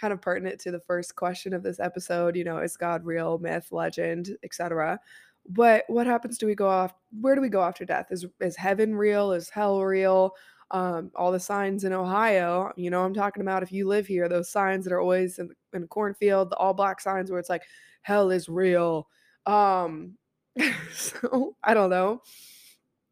[0.00, 2.36] kind of pertinent to the first question of this episode.
[2.36, 5.00] You know, is God real, myth, legend, etc.
[5.48, 6.38] But what happens?
[6.38, 6.94] Do we go off?
[7.20, 8.08] Where do we go after death?
[8.10, 9.32] Is is heaven real?
[9.32, 10.32] Is hell real?
[10.72, 12.72] Um, all the signs in Ohio.
[12.76, 15.50] You know, I'm talking about if you live here, those signs that are always in,
[15.72, 17.62] in cornfield, the all black signs where it's like,
[18.02, 19.08] hell is real.
[19.46, 20.16] Um,
[20.92, 22.22] so I don't know.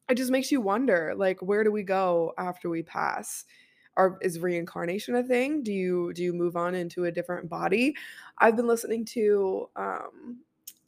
[0.08, 3.44] it just makes you wonder like where do we go after we pass
[3.96, 7.94] are is reincarnation a thing do you do you move on into a different body
[8.38, 10.38] i've been listening to um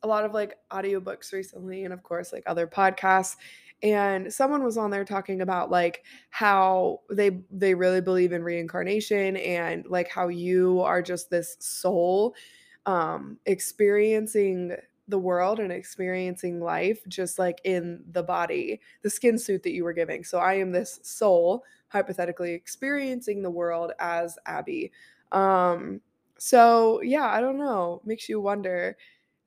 [0.03, 3.37] a lot of like audiobooks recently and of course like other podcasts
[3.83, 9.37] and someone was on there talking about like how they they really believe in reincarnation
[9.37, 12.35] and like how you are just this soul
[12.87, 14.75] um experiencing
[15.09, 19.85] the world and experiencing life just like in the body the skin suit that you
[19.85, 20.25] were giving.
[20.25, 24.93] So i am this soul hypothetically experiencing the world as abby.
[25.33, 26.01] Um
[26.39, 28.01] so yeah i don't know.
[28.05, 28.97] Makes you wonder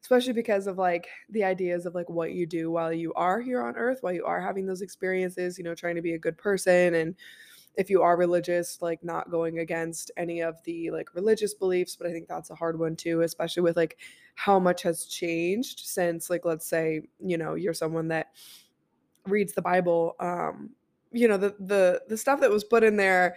[0.06, 3.64] especially because of like the ideas of like what you do while you are here
[3.64, 6.38] on earth while you are having those experiences you know trying to be a good
[6.38, 7.16] person and
[7.74, 12.06] if you are religious like not going against any of the like religious beliefs but
[12.06, 13.98] i think that's a hard one too especially with like
[14.36, 18.28] how much has changed since like let's say you know you're someone that
[19.26, 20.70] reads the bible um
[21.14, 23.36] you know the the the stuff that was put in there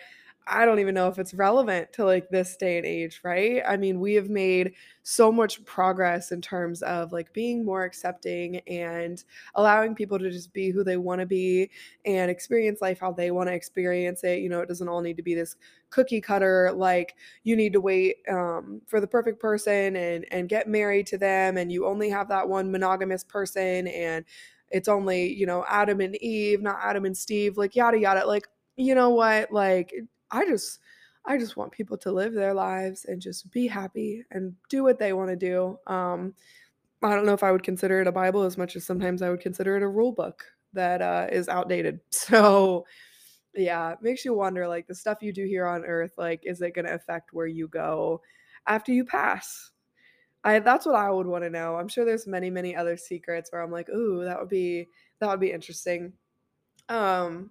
[0.49, 3.63] I don't even know if it's relevant to like this day and age, right?
[3.67, 8.59] I mean, we have made so much progress in terms of like being more accepting
[8.69, 9.23] and
[9.55, 11.71] allowing people to just be who they want to be
[12.05, 14.41] and experience life how they want to experience it.
[14.41, 15.57] You know, it doesn't all need to be this
[15.91, 20.69] cookie cutter like you need to wait um, for the perfect person and and get
[20.69, 24.25] married to them and you only have that one monogamous person and
[24.71, 28.27] it's only, you know, Adam and Eve, not Adam and Steve, like yada yada.
[28.27, 29.51] Like, you know what?
[29.53, 29.93] Like
[30.31, 30.81] I just
[31.27, 34.99] I just want people to live their lives and just be happy and do what
[34.99, 35.79] they want to do.
[35.87, 36.35] Um,
[37.03, 39.31] I don't know if I would consider it a Bible as much as sometimes I
[39.31, 42.01] would consider it a rule book that uh, is outdated.
[42.11, 42.87] So,
[43.55, 46.61] yeah, it makes you wonder like the stuff you do here on earth, like, is
[46.63, 48.21] it going to affect where you go
[48.67, 49.71] after you pass?
[50.45, 51.77] I that's what I would want to know.
[51.77, 54.89] I'm sure there's many, many other secrets where I'm like, ooh, that would be
[55.21, 56.13] that would be interesting.
[56.89, 57.51] Um,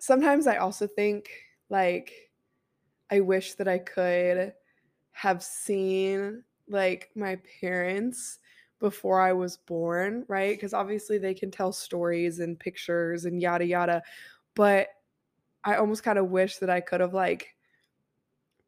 [0.00, 1.30] sometimes I also think
[1.72, 2.30] like
[3.10, 4.54] I wish that I could
[5.10, 8.38] have seen like my parents
[8.78, 10.56] before I was born, right?
[10.56, 14.02] Because obviously they can tell stories and pictures and yada yada.
[14.54, 14.88] But
[15.64, 17.56] I almost kind of wish that I could have like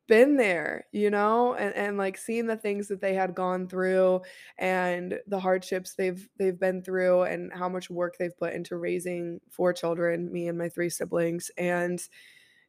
[0.07, 4.21] been there, you know, and, and like seeing the things that they had gone through
[4.59, 9.41] and the hardships they've they've been through and how much work they've put into raising
[9.51, 11.51] four children, me and my three siblings.
[11.57, 12.01] And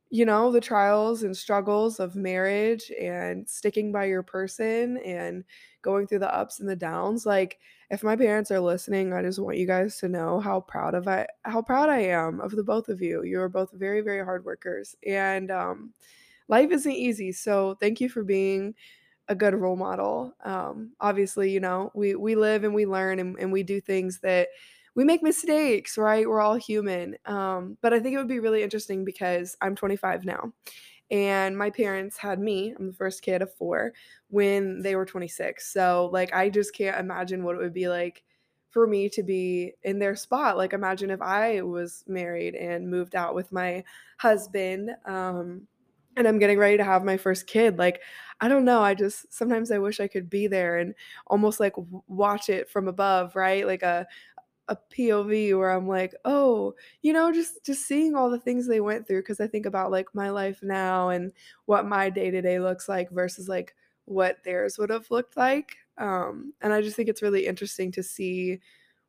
[0.09, 5.43] you know, the trials and struggles of marriage and sticking by your person and
[5.81, 7.25] going through the ups and the downs.
[7.25, 10.93] Like if my parents are listening, I just want you guys to know how proud
[10.93, 13.23] of I how proud I am of the both of you.
[13.23, 15.93] You are both very very hard workers and um
[16.47, 17.31] life isn't easy.
[17.31, 18.75] So thank you for being
[19.27, 20.35] a good role model.
[20.43, 24.19] Um obviously, you know, we we live and we learn and, and we do things
[24.21, 24.49] that
[24.95, 26.27] we make mistakes, right?
[26.27, 27.17] We're all human.
[27.25, 30.53] Um, but I think it would be really interesting because I'm 25 now.
[31.11, 33.93] And my parents had me, I'm the first kid of four,
[34.29, 35.71] when they were 26.
[35.71, 38.23] So, like, I just can't imagine what it would be like
[38.71, 40.57] for me to be in their spot.
[40.57, 43.83] Like, imagine if I was married and moved out with my
[44.17, 44.91] husband.
[45.05, 45.67] Um,
[46.17, 47.77] and I'm getting ready to have my first kid.
[47.77, 48.01] Like,
[48.39, 48.81] I don't know.
[48.81, 50.93] I just sometimes I wish I could be there and
[51.27, 51.73] almost like
[52.07, 53.65] watch it from above, right?
[53.65, 54.07] Like a
[54.67, 58.81] a POV where I'm like, "Oh, you know, just just seeing all the things they
[58.81, 61.31] went through because I think about like my life now and
[61.65, 63.75] what my day-to-day looks like versus like
[64.05, 65.77] what theirs would have looked like.
[65.97, 68.59] Um, and I just think it's really interesting to see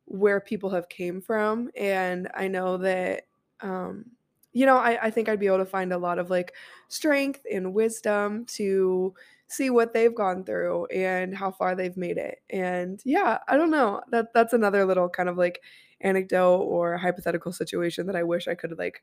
[0.04, 1.70] where people have came from.
[1.76, 3.26] And I know that
[3.60, 4.12] um,
[4.52, 6.54] you know, I, I think I'd be able to find a lot of like
[6.88, 9.14] strength and wisdom to
[9.48, 12.42] see what they've gone through and how far they've made it.
[12.50, 14.02] And yeah, I don't know.
[14.10, 15.62] That that's another little kind of like
[16.00, 19.02] anecdote or hypothetical situation that I wish I could like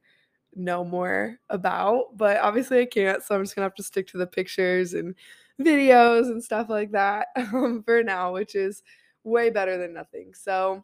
[0.55, 4.07] know more about, but obviously I can't, so I'm just going to have to stick
[4.07, 5.15] to the pictures and
[5.61, 8.83] videos and stuff like that um, for now, which is
[9.23, 10.33] way better than nothing.
[10.33, 10.83] So,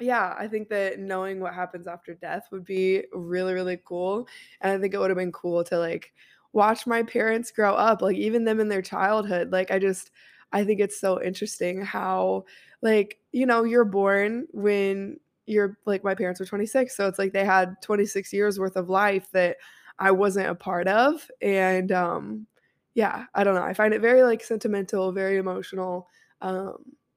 [0.00, 4.28] yeah, I think that knowing what happens after death would be really, really cool.
[4.60, 6.12] And I think it would have been cool to like
[6.52, 9.52] watch my parents grow up, like even them in their childhood.
[9.52, 10.10] Like I just
[10.52, 12.44] I think it's so interesting how
[12.82, 17.32] like, you know, you're born when you're like my parents were 26, so it's like
[17.32, 19.56] they had 26 years worth of life that
[19.98, 22.46] I wasn't a part of and um
[22.94, 23.62] yeah, I don't know.
[23.62, 26.08] I find it very like sentimental, very emotional.
[26.40, 26.76] Um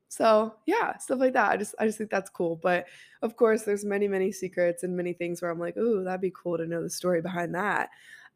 [0.10, 1.52] so yeah, stuff like that.
[1.52, 2.56] I just I just think that's cool.
[2.62, 2.86] But
[3.22, 6.32] of course there's many, many secrets and many things where I'm like, ooh, that'd be
[6.36, 7.90] cool to know the story behind that.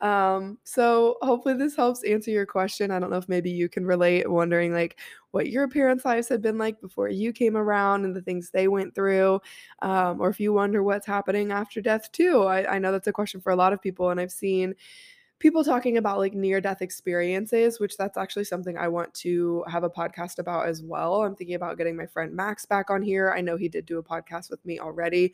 [0.03, 2.91] Um, so hopefully this helps answer your question.
[2.91, 4.99] I don't know if maybe you can relate, wondering like
[5.31, 8.67] what your parents' lives had been like before you came around and the things they
[8.67, 9.39] went through,
[9.81, 12.43] um, or if you wonder what's happening after death too.
[12.43, 14.75] I, I know that's a question for a lot of people, and I've seen
[15.39, 19.83] people talking about like near death experiences, which that's actually something I want to have
[19.83, 21.23] a podcast about as well.
[21.23, 23.33] I'm thinking about getting my friend Max back on here.
[23.35, 25.33] I know he did do a podcast with me already.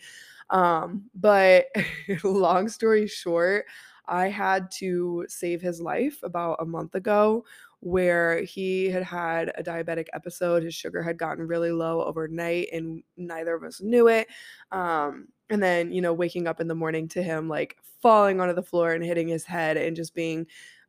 [0.51, 1.65] Um, but
[2.23, 3.65] long story short,
[4.09, 7.45] I had to save his life about a month ago
[7.81, 10.63] where he had had a diabetic episode.
[10.63, 14.27] His sugar had gotten really low overnight, and neither of us knew it.
[14.71, 18.53] Um, and then, you know, waking up in the morning to him like falling onto
[18.53, 20.45] the floor and hitting his head and just being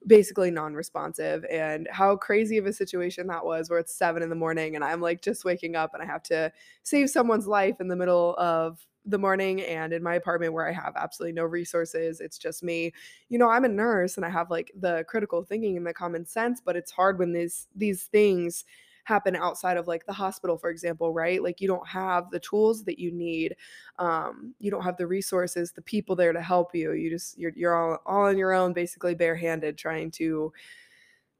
[0.06, 4.34] basically non-responsive and how crazy of a situation that was where it's seven in the
[4.34, 6.50] morning and i'm like just waking up and i have to
[6.84, 10.72] save someone's life in the middle of the morning and in my apartment where I
[10.72, 12.20] have absolutely no resources.
[12.20, 12.92] It's just me.
[13.28, 16.26] You know, I'm a nurse and I have like the critical thinking and the common
[16.26, 18.64] sense, but it's hard when these these things
[19.04, 22.84] happen outside of like the hospital for example right like you don't have the tools
[22.84, 23.56] that you need
[23.98, 27.52] um, you don't have the resources the people there to help you you just you're,
[27.56, 30.52] you're all, all on your own basically barehanded trying to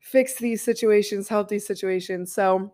[0.00, 2.72] fix these situations help these situations so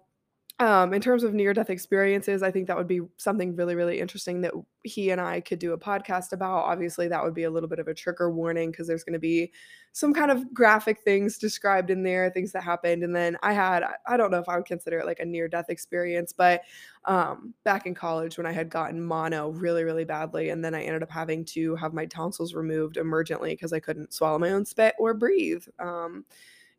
[0.58, 4.00] um, in terms of near death experiences, I think that would be something really, really
[4.00, 6.64] interesting that he and I could do a podcast about.
[6.64, 9.18] Obviously, that would be a little bit of a trigger warning because there's going to
[9.18, 9.52] be
[9.92, 13.04] some kind of graphic things described in there, things that happened.
[13.04, 15.46] And then I had, I don't know if I would consider it like a near
[15.46, 16.62] death experience, but
[17.04, 20.48] um, back in college when I had gotten mono really, really badly.
[20.48, 24.14] And then I ended up having to have my tonsils removed emergently because I couldn't
[24.14, 25.64] swallow my own spit or breathe.
[25.78, 26.24] Um,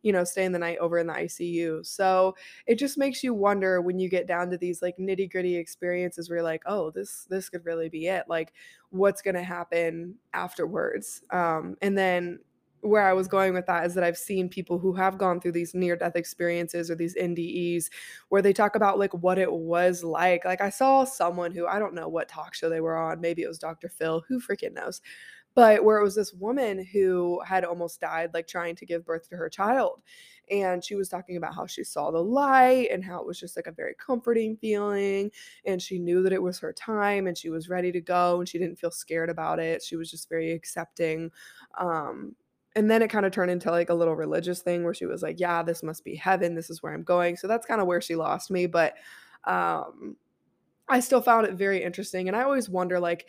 [0.02, 1.84] you know, staying the night over in the ICU.
[1.84, 5.56] So it just makes you wonder when you get down to these like nitty gritty
[5.56, 8.24] experiences where you're like, oh, this this could really be it.
[8.28, 8.52] Like,
[8.90, 11.22] what's gonna happen afterwards?
[11.30, 12.38] Um, and then
[12.80, 15.52] where I was going with that is that I've seen people who have gone through
[15.52, 17.86] these near death experiences or these NDEs
[18.28, 20.44] where they talk about like what it was like.
[20.44, 23.42] Like I saw someone who I don't know what talk show they were on, maybe
[23.42, 23.88] it was Dr.
[23.88, 25.00] Phil, who freaking knows
[25.58, 29.28] but where it was this woman who had almost died like trying to give birth
[29.28, 30.00] to her child
[30.52, 33.56] and she was talking about how she saw the light and how it was just
[33.56, 35.28] like a very comforting feeling
[35.66, 38.48] and she knew that it was her time and she was ready to go and
[38.48, 39.82] she didn't feel scared about it.
[39.82, 41.32] She was just very accepting
[41.76, 42.36] um
[42.76, 45.22] and then it kind of turned into like a little religious thing where she was
[45.22, 46.54] like yeah this must be heaven.
[46.54, 47.36] This is where i'm going.
[47.36, 48.94] So that's kind of where she lost me but
[49.44, 50.16] um
[50.88, 53.26] i still found it very interesting and i always wonder like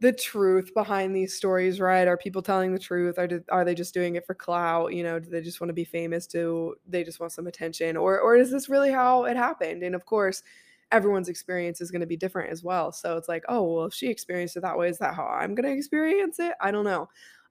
[0.00, 2.06] the truth behind these stories, right?
[2.06, 3.18] Are people telling the truth?
[3.18, 4.94] Are, do, are they just doing it for clout?
[4.94, 6.26] You know, do they just want to be famous?
[6.26, 7.96] Do they just want some attention?
[7.96, 9.82] Or, or is this really how it happened?
[9.82, 10.42] And of course,
[10.92, 12.92] everyone's experience is going to be different as well.
[12.92, 15.54] So it's like, oh, well, if she experienced it that way, is that how I'm
[15.54, 16.54] going to experience it?
[16.60, 17.08] I don't know.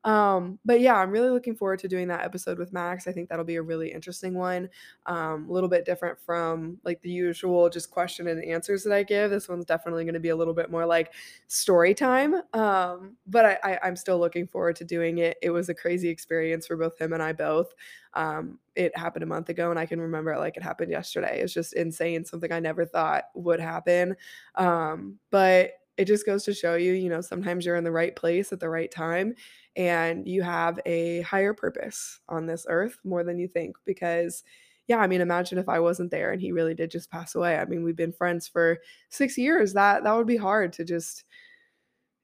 [0.08, 3.08] Um, but yeah, I'm really looking forward to doing that episode with Max.
[3.08, 4.70] I think that'll be a really interesting one.
[5.06, 9.04] Um, a little bit different from like the usual just question and answers that I
[9.04, 9.30] give.
[9.32, 11.12] This one's definitely going to be a little bit more like
[11.48, 12.36] story time.
[12.54, 15.38] Um, but I, I, I'm still looking forward to doing it.
[15.42, 17.74] It was a crazy experience for both him and I both.
[18.14, 21.42] Um, it happened a month ago and I can remember it like it happened yesterday.
[21.42, 24.16] It's just insane, something I never thought would happen.
[24.56, 28.16] Um, but it just goes to show you, you know, sometimes you're in the right
[28.16, 29.36] place at the right time
[29.76, 34.44] and you have a higher purpose on this earth more than you think because
[34.88, 37.58] yeah i mean imagine if i wasn't there and he really did just pass away.
[37.58, 38.80] I mean we've been friends for
[39.10, 39.74] 6 years.
[39.74, 41.26] That that would be hard to just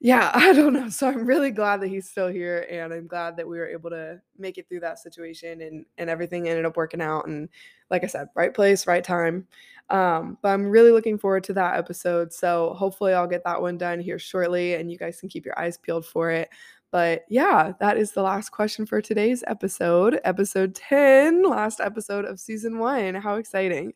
[0.03, 0.89] yeah, I don't know.
[0.89, 3.89] So I'm really glad that he's still here and I'm glad that we were able
[3.91, 7.49] to make it through that situation and and everything ended up working out and
[7.89, 9.47] like I said, right place, right time.
[9.89, 12.33] Um, but I'm really looking forward to that episode.
[12.33, 15.57] So hopefully I'll get that one done here shortly and you guys can keep your
[15.57, 16.49] eyes peeled for it.
[16.91, 22.39] But yeah, that is the last question for today's episode, episode 10, last episode of
[22.39, 23.15] season 1.
[23.15, 23.93] How exciting.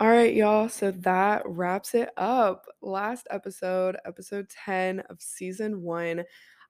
[0.00, 0.68] All right, y'all.
[0.68, 2.66] So that wraps it up.
[2.82, 6.24] Last episode, episode 10 of season one.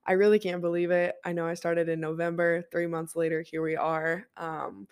[0.05, 1.15] I really can't believe it.
[1.25, 2.63] I know I started in November.
[2.71, 4.27] Three months later, here we are.
[4.37, 4.87] Um,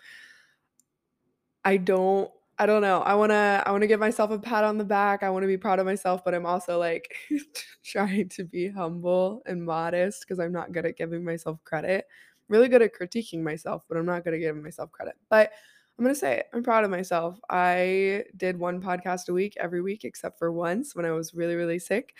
[1.64, 3.00] I don't I don't know.
[3.00, 5.22] I want to I want to give myself a pat on the back.
[5.22, 7.14] I want to be proud of myself, but I'm also like
[7.84, 12.06] trying to be humble and modest because I'm not good at giving myself credit.
[12.48, 15.14] really good at critiquing myself, but I'm not good at giving myself credit.
[15.30, 15.52] But
[15.98, 16.46] I'm going to say it.
[16.52, 17.38] I'm proud of myself.
[17.48, 21.54] I did one podcast a week every week, except for once when I was really,
[21.54, 22.14] really sick.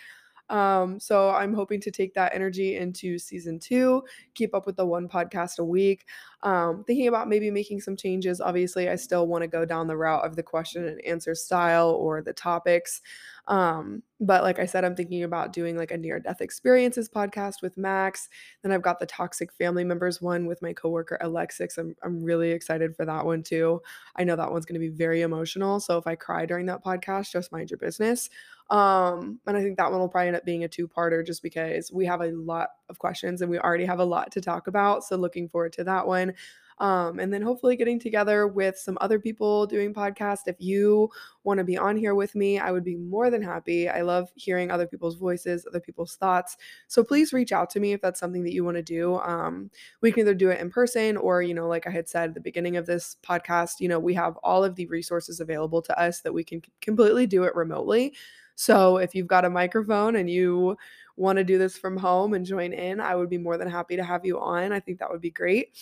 [0.49, 4.85] Um, so I'm hoping to take that energy into season two, keep up with the
[4.85, 6.05] one podcast a week.
[6.43, 8.39] Um, thinking about maybe making some changes.
[8.39, 11.89] Obviously, I still want to go down the route of the question and answer style
[11.89, 13.01] or the topics.
[13.47, 17.61] Um, but like I said, I'm thinking about doing like a near death experiences podcast
[17.61, 18.29] with Max.
[18.61, 21.77] Then I've got the toxic family members one with my coworker Alexis.
[21.77, 23.81] I'm I'm really excited for that one too.
[24.15, 25.79] I know that one's going to be very emotional.
[25.79, 28.29] So if I cry during that podcast, just mind your business.
[28.69, 31.91] Um, and I think that one will probably end up being a two-parter just because
[31.91, 35.03] we have a lot of questions and we already have a lot to talk about.
[35.03, 36.33] So looking forward to that one.
[36.77, 40.41] Um, and then hopefully getting together with some other people doing podcasts.
[40.45, 41.09] If you
[41.45, 43.87] want to be on here with me, I would be more than happy.
[43.87, 46.57] I love hearing other people's voices, other people's thoughts.
[46.87, 49.15] So please reach out to me if that's something that you want to do.
[49.19, 52.29] Um, we can either do it in person or, you know, like I had said
[52.29, 55.81] at the beginning of this podcast, you know, we have all of the resources available
[55.83, 58.13] to us that we can completely do it remotely.
[58.55, 60.77] So if you've got a microphone and you
[61.17, 63.95] want to do this from home and join in, I would be more than happy
[63.95, 64.71] to have you on.
[64.71, 65.77] I think that would be great.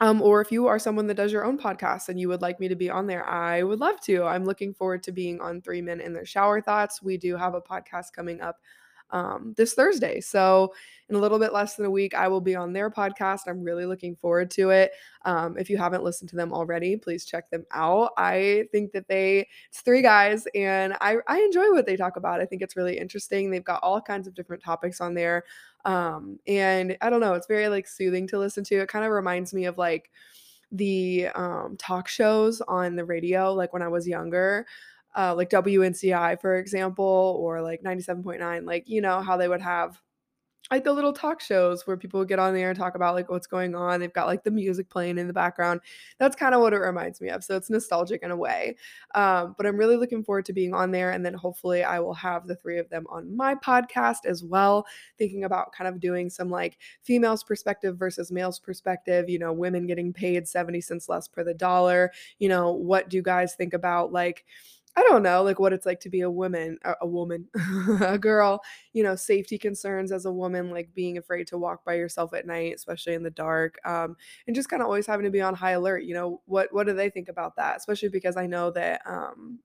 [0.00, 2.60] Um, or if you are someone that does your own podcast and you would like
[2.60, 4.24] me to be on there, I would love to.
[4.24, 7.02] I'm looking forward to being on Three Men in Their Shower Thoughts.
[7.02, 8.58] We do have a podcast coming up
[9.10, 10.20] um, this Thursday.
[10.20, 10.72] So,
[11.08, 13.40] in a little bit less than a week, I will be on their podcast.
[13.46, 14.92] I'm really looking forward to it.
[15.24, 18.10] Um, if you haven't listened to them already, please check them out.
[18.18, 22.40] I think that they, it's three guys, and I, I enjoy what they talk about.
[22.40, 23.50] I think it's really interesting.
[23.50, 25.44] They've got all kinds of different topics on there.
[25.86, 28.80] Um, and I don't know, it's very like soothing to listen to.
[28.80, 30.10] It kind of reminds me of like,
[30.70, 34.66] the um, talk shows on the radio, like when I was younger
[35.18, 40.00] uh, like WNCI, for example, or like 97.9, like, you know, how they would have
[40.70, 43.30] like the little talk shows where people would get on there and talk about like
[43.30, 44.00] what's going on.
[44.00, 45.80] They've got like the music playing in the background.
[46.18, 47.42] That's kind of what it reminds me of.
[47.42, 48.76] So it's nostalgic in a way.
[49.14, 51.10] Um, but I'm really looking forward to being on there.
[51.10, 54.86] And then hopefully I will have the three of them on my podcast as well,
[55.16, 59.86] thinking about kind of doing some like females' perspective versus males' perspective, you know, women
[59.86, 62.12] getting paid 70 cents less per the dollar.
[62.38, 64.44] You know, what do you guys think about like,
[64.96, 67.48] I don't know, like what it's like to be a woman, a, woman,
[68.00, 68.60] a girl,
[68.92, 72.46] you know, safety concerns as a woman, like being afraid to walk by yourself at
[72.46, 74.16] night, especially in the dark, um,
[74.46, 76.02] and just kind of always having to be on high alert.
[76.02, 77.76] You know, what what do they think about that?
[77.76, 79.60] Especially because I know that um,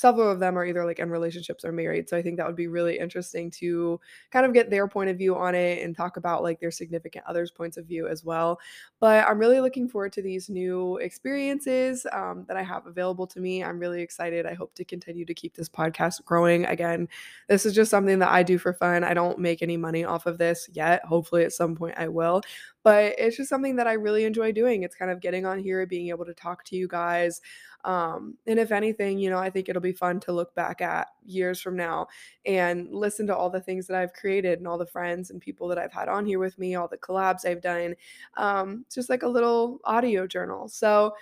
[0.00, 2.08] several of them are either like in relationships or married.
[2.08, 5.18] So I think that would be really interesting to kind of get their point of
[5.18, 8.58] view on it and talk about like their significant others' points of view as well.
[8.98, 13.40] But I'm really looking forward to these new experiences um, that I have available to
[13.40, 13.62] me.
[13.62, 14.46] I'm really excited.
[14.46, 16.64] I hope to continue to keep this podcast growing.
[16.64, 17.06] Again,
[17.50, 19.04] this is just something that I do for fun.
[19.04, 21.04] I don't make any money off of this yet.
[21.04, 22.40] Hopefully, at some point, I will
[22.82, 24.82] but it's just something that I really enjoy doing.
[24.82, 27.40] It's kind of getting on here, being able to talk to you guys.
[27.84, 31.08] Um, and if anything, you know, I think it'll be fun to look back at
[31.24, 32.08] years from now
[32.46, 35.68] and listen to all the things that I've created and all the friends and people
[35.68, 37.94] that I've had on here with me, all the collabs I've done.
[38.36, 40.68] Um, just like a little audio journal.
[40.68, 41.14] So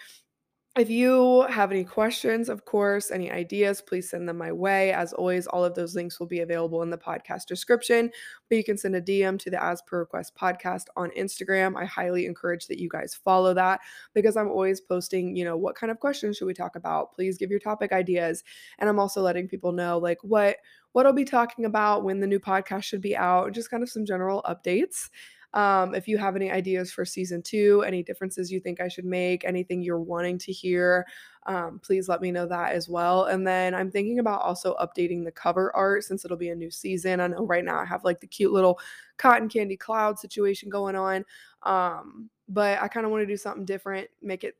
[0.78, 4.92] if you have any questions, of course, any ideas, please send them my way.
[4.92, 8.10] As always, all of those links will be available in the podcast description,
[8.48, 11.76] but you can send a DM to the As Per Request podcast on Instagram.
[11.76, 13.80] I highly encourage that you guys follow that
[14.14, 17.12] because I'm always posting, you know, what kind of questions should we talk about?
[17.12, 18.44] Please give your topic ideas.
[18.78, 20.56] And I'm also letting people know like what
[20.92, 23.90] what I'll be talking about when the new podcast should be out, just kind of
[23.90, 25.10] some general updates.
[25.54, 29.06] Um, if you have any ideas for season two, any differences you think I should
[29.06, 31.06] make, anything you're wanting to hear,
[31.46, 33.24] um, please let me know that as well.
[33.24, 36.70] And then I'm thinking about also updating the cover art since it'll be a new
[36.70, 37.20] season.
[37.20, 38.78] I know right now I have like the cute little
[39.16, 41.24] cotton candy cloud situation going on.
[41.62, 44.56] Um, but I kind of want to do something different, make it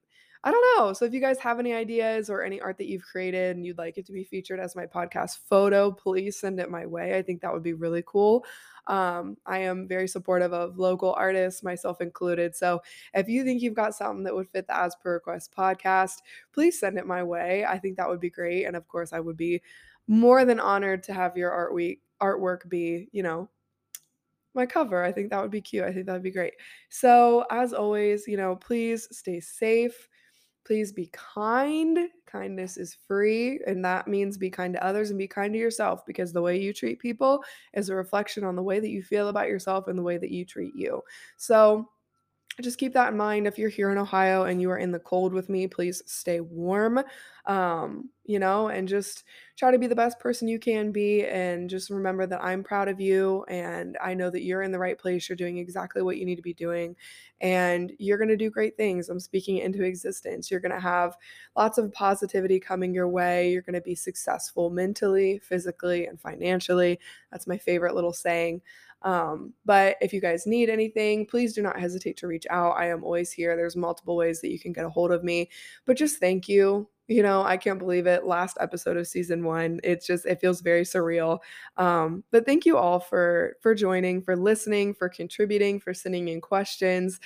[0.48, 0.92] I don't know.
[0.94, 3.76] So if you guys have any ideas or any art that you've created and you'd
[3.76, 7.18] like it to be featured as my podcast photo, please send it my way.
[7.18, 8.46] I think that would be really cool.
[8.86, 12.56] Um, I am very supportive of local artists, myself included.
[12.56, 12.80] So
[13.12, 16.22] if you think you've got something that would fit the As Per Request podcast,
[16.52, 17.66] please send it my way.
[17.66, 18.64] I think that would be great.
[18.64, 19.60] And of course, I would be
[20.06, 23.50] more than honored to have your art week artwork be, you know,
[24.54, 25.02] my cover.
[25.04, 25.84] I think that would be cute.
[25.84, 26.54] I think that would be great.
[26.88, 30.08] So, as always, you know, please stay safe.
[30.68, 32.10] Please be kind.
[32.26, 36.04] Kindness is free, and that means be kind to others and be kind to yourself
[36.04, 37.42] because the way you treat people
[37.72, 40.30] is a reflection on the way that you feel about yourself and the way that
[40.30, 41.02] you treat you.
[41.38, 41.88] So,
[42.62, 43.46] just keep that in mind.
[43.46, 46.40] If you're here in Ohio and you are in the cold with me, please stay
[46.40, 47.00] warm,
[47.46, 49.24] um, you know, and just
[49.56, 51.24] try to be the best person you can be.
[51.24, 54.78] And just remember that I'm proud of you and I know that you're in the
[54.78, 55.28] right place.
[55.28, 56.96] You're doing exactly what you need to be doing
[57.40, 59.08] and you're going to do great things.
[59.08, 60.50] I'm speaking into existence.
[60.50, 61.16] You're going to have
[61.56, 63.52] lots of positivity coming your way.
[63.52, 66.98] You're going to be successful mentally, physically, and financially.
[67.30, 68.62] That's my favorite little saying.
[69.02, 72.72] Um, but if you guys need anything, please do not hesitate to reach out.
[72.72, 73.56] I am always here.
[73.56, 75.50] There's multiple ways that you can get a hold of me.
[75.86, 78.24] But just thank you You know, I can't believe it.
[78.26, 79.80] Last episode of season 1.
[79.82, 81.38] It's just it feels very surreal.
[81.78, 86.40] Um, but thank you all for for joining, for listening, for contributing, for sending in
[86.42, 87.18] questions.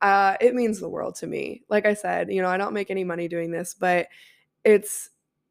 [0.00, 1.62] Uh, it means the world to me.
[1.68, 4.08] Like I said, you know, I don't make any money doing this, but
[4.64, 5.10] it's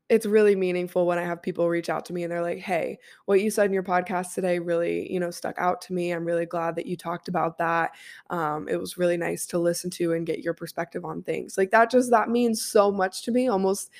[0.10, 3.00] it's really meaningful when I have people reach out to me and they're like, "Hey,
[3.26, 6.12] what you said in your podcast today really, you know, stuck out to me.
[6.12, 7.92] I'm really glad that you talked about that.
[8.30, 11.72] Um, it was really nice to listen to and get your perspective on things." Like
[11.72, 13.48] that just that means so much to me.
[13.48, 13.92] Almost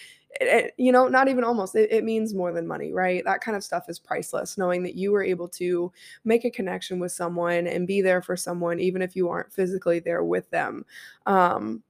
[0.42, 1.76] it, it, you know, not even almost.
[1.76, 3.24] It, it means more than money, right?
[3.26, 4.58] That kind of stuff is priceless.
[4.58, 5.92] Knowing that you were able to
[6.26, 10.00] make a connection with someone and be there for someone, even if you aren't physically
[10.00, 10.86] there with them.
[11.26, 11.84] Um,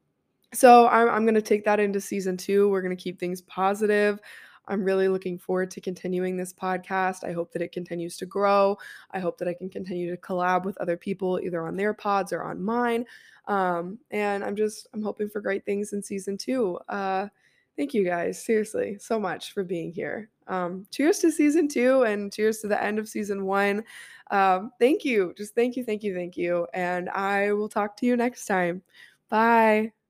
[0.54, 2.70] so I'm I'm gonna take that into season 2.
[2.70, 4.20] We're gonna keep things positive.
[4.68, 7.24] I'm really looking forward to continuing this podcast.
[7.24, 8.78] I hope that it continues to grow.
[9.12, 12.32] I hope that I can continue to collab with other people either on their pods
[12.32, 13.06] or on mine.
[13.48, 16.80] Um, and I'm just I'm hoping for great things in season 2.
[16.88, 17.28] Uh,
[17.78, 20.30] thank you guys seriously so much for being here.
[20.48, 23.84] Um, cheers to season 2 and cheers to the end of season 1.
[24.32, 25.34] Um, thank you.
[25.38, 26.68] Just thank you, thank you, thank you.
[26.74, 28.82] And I will talk to you next time.
[29.30, 30.03] Bye.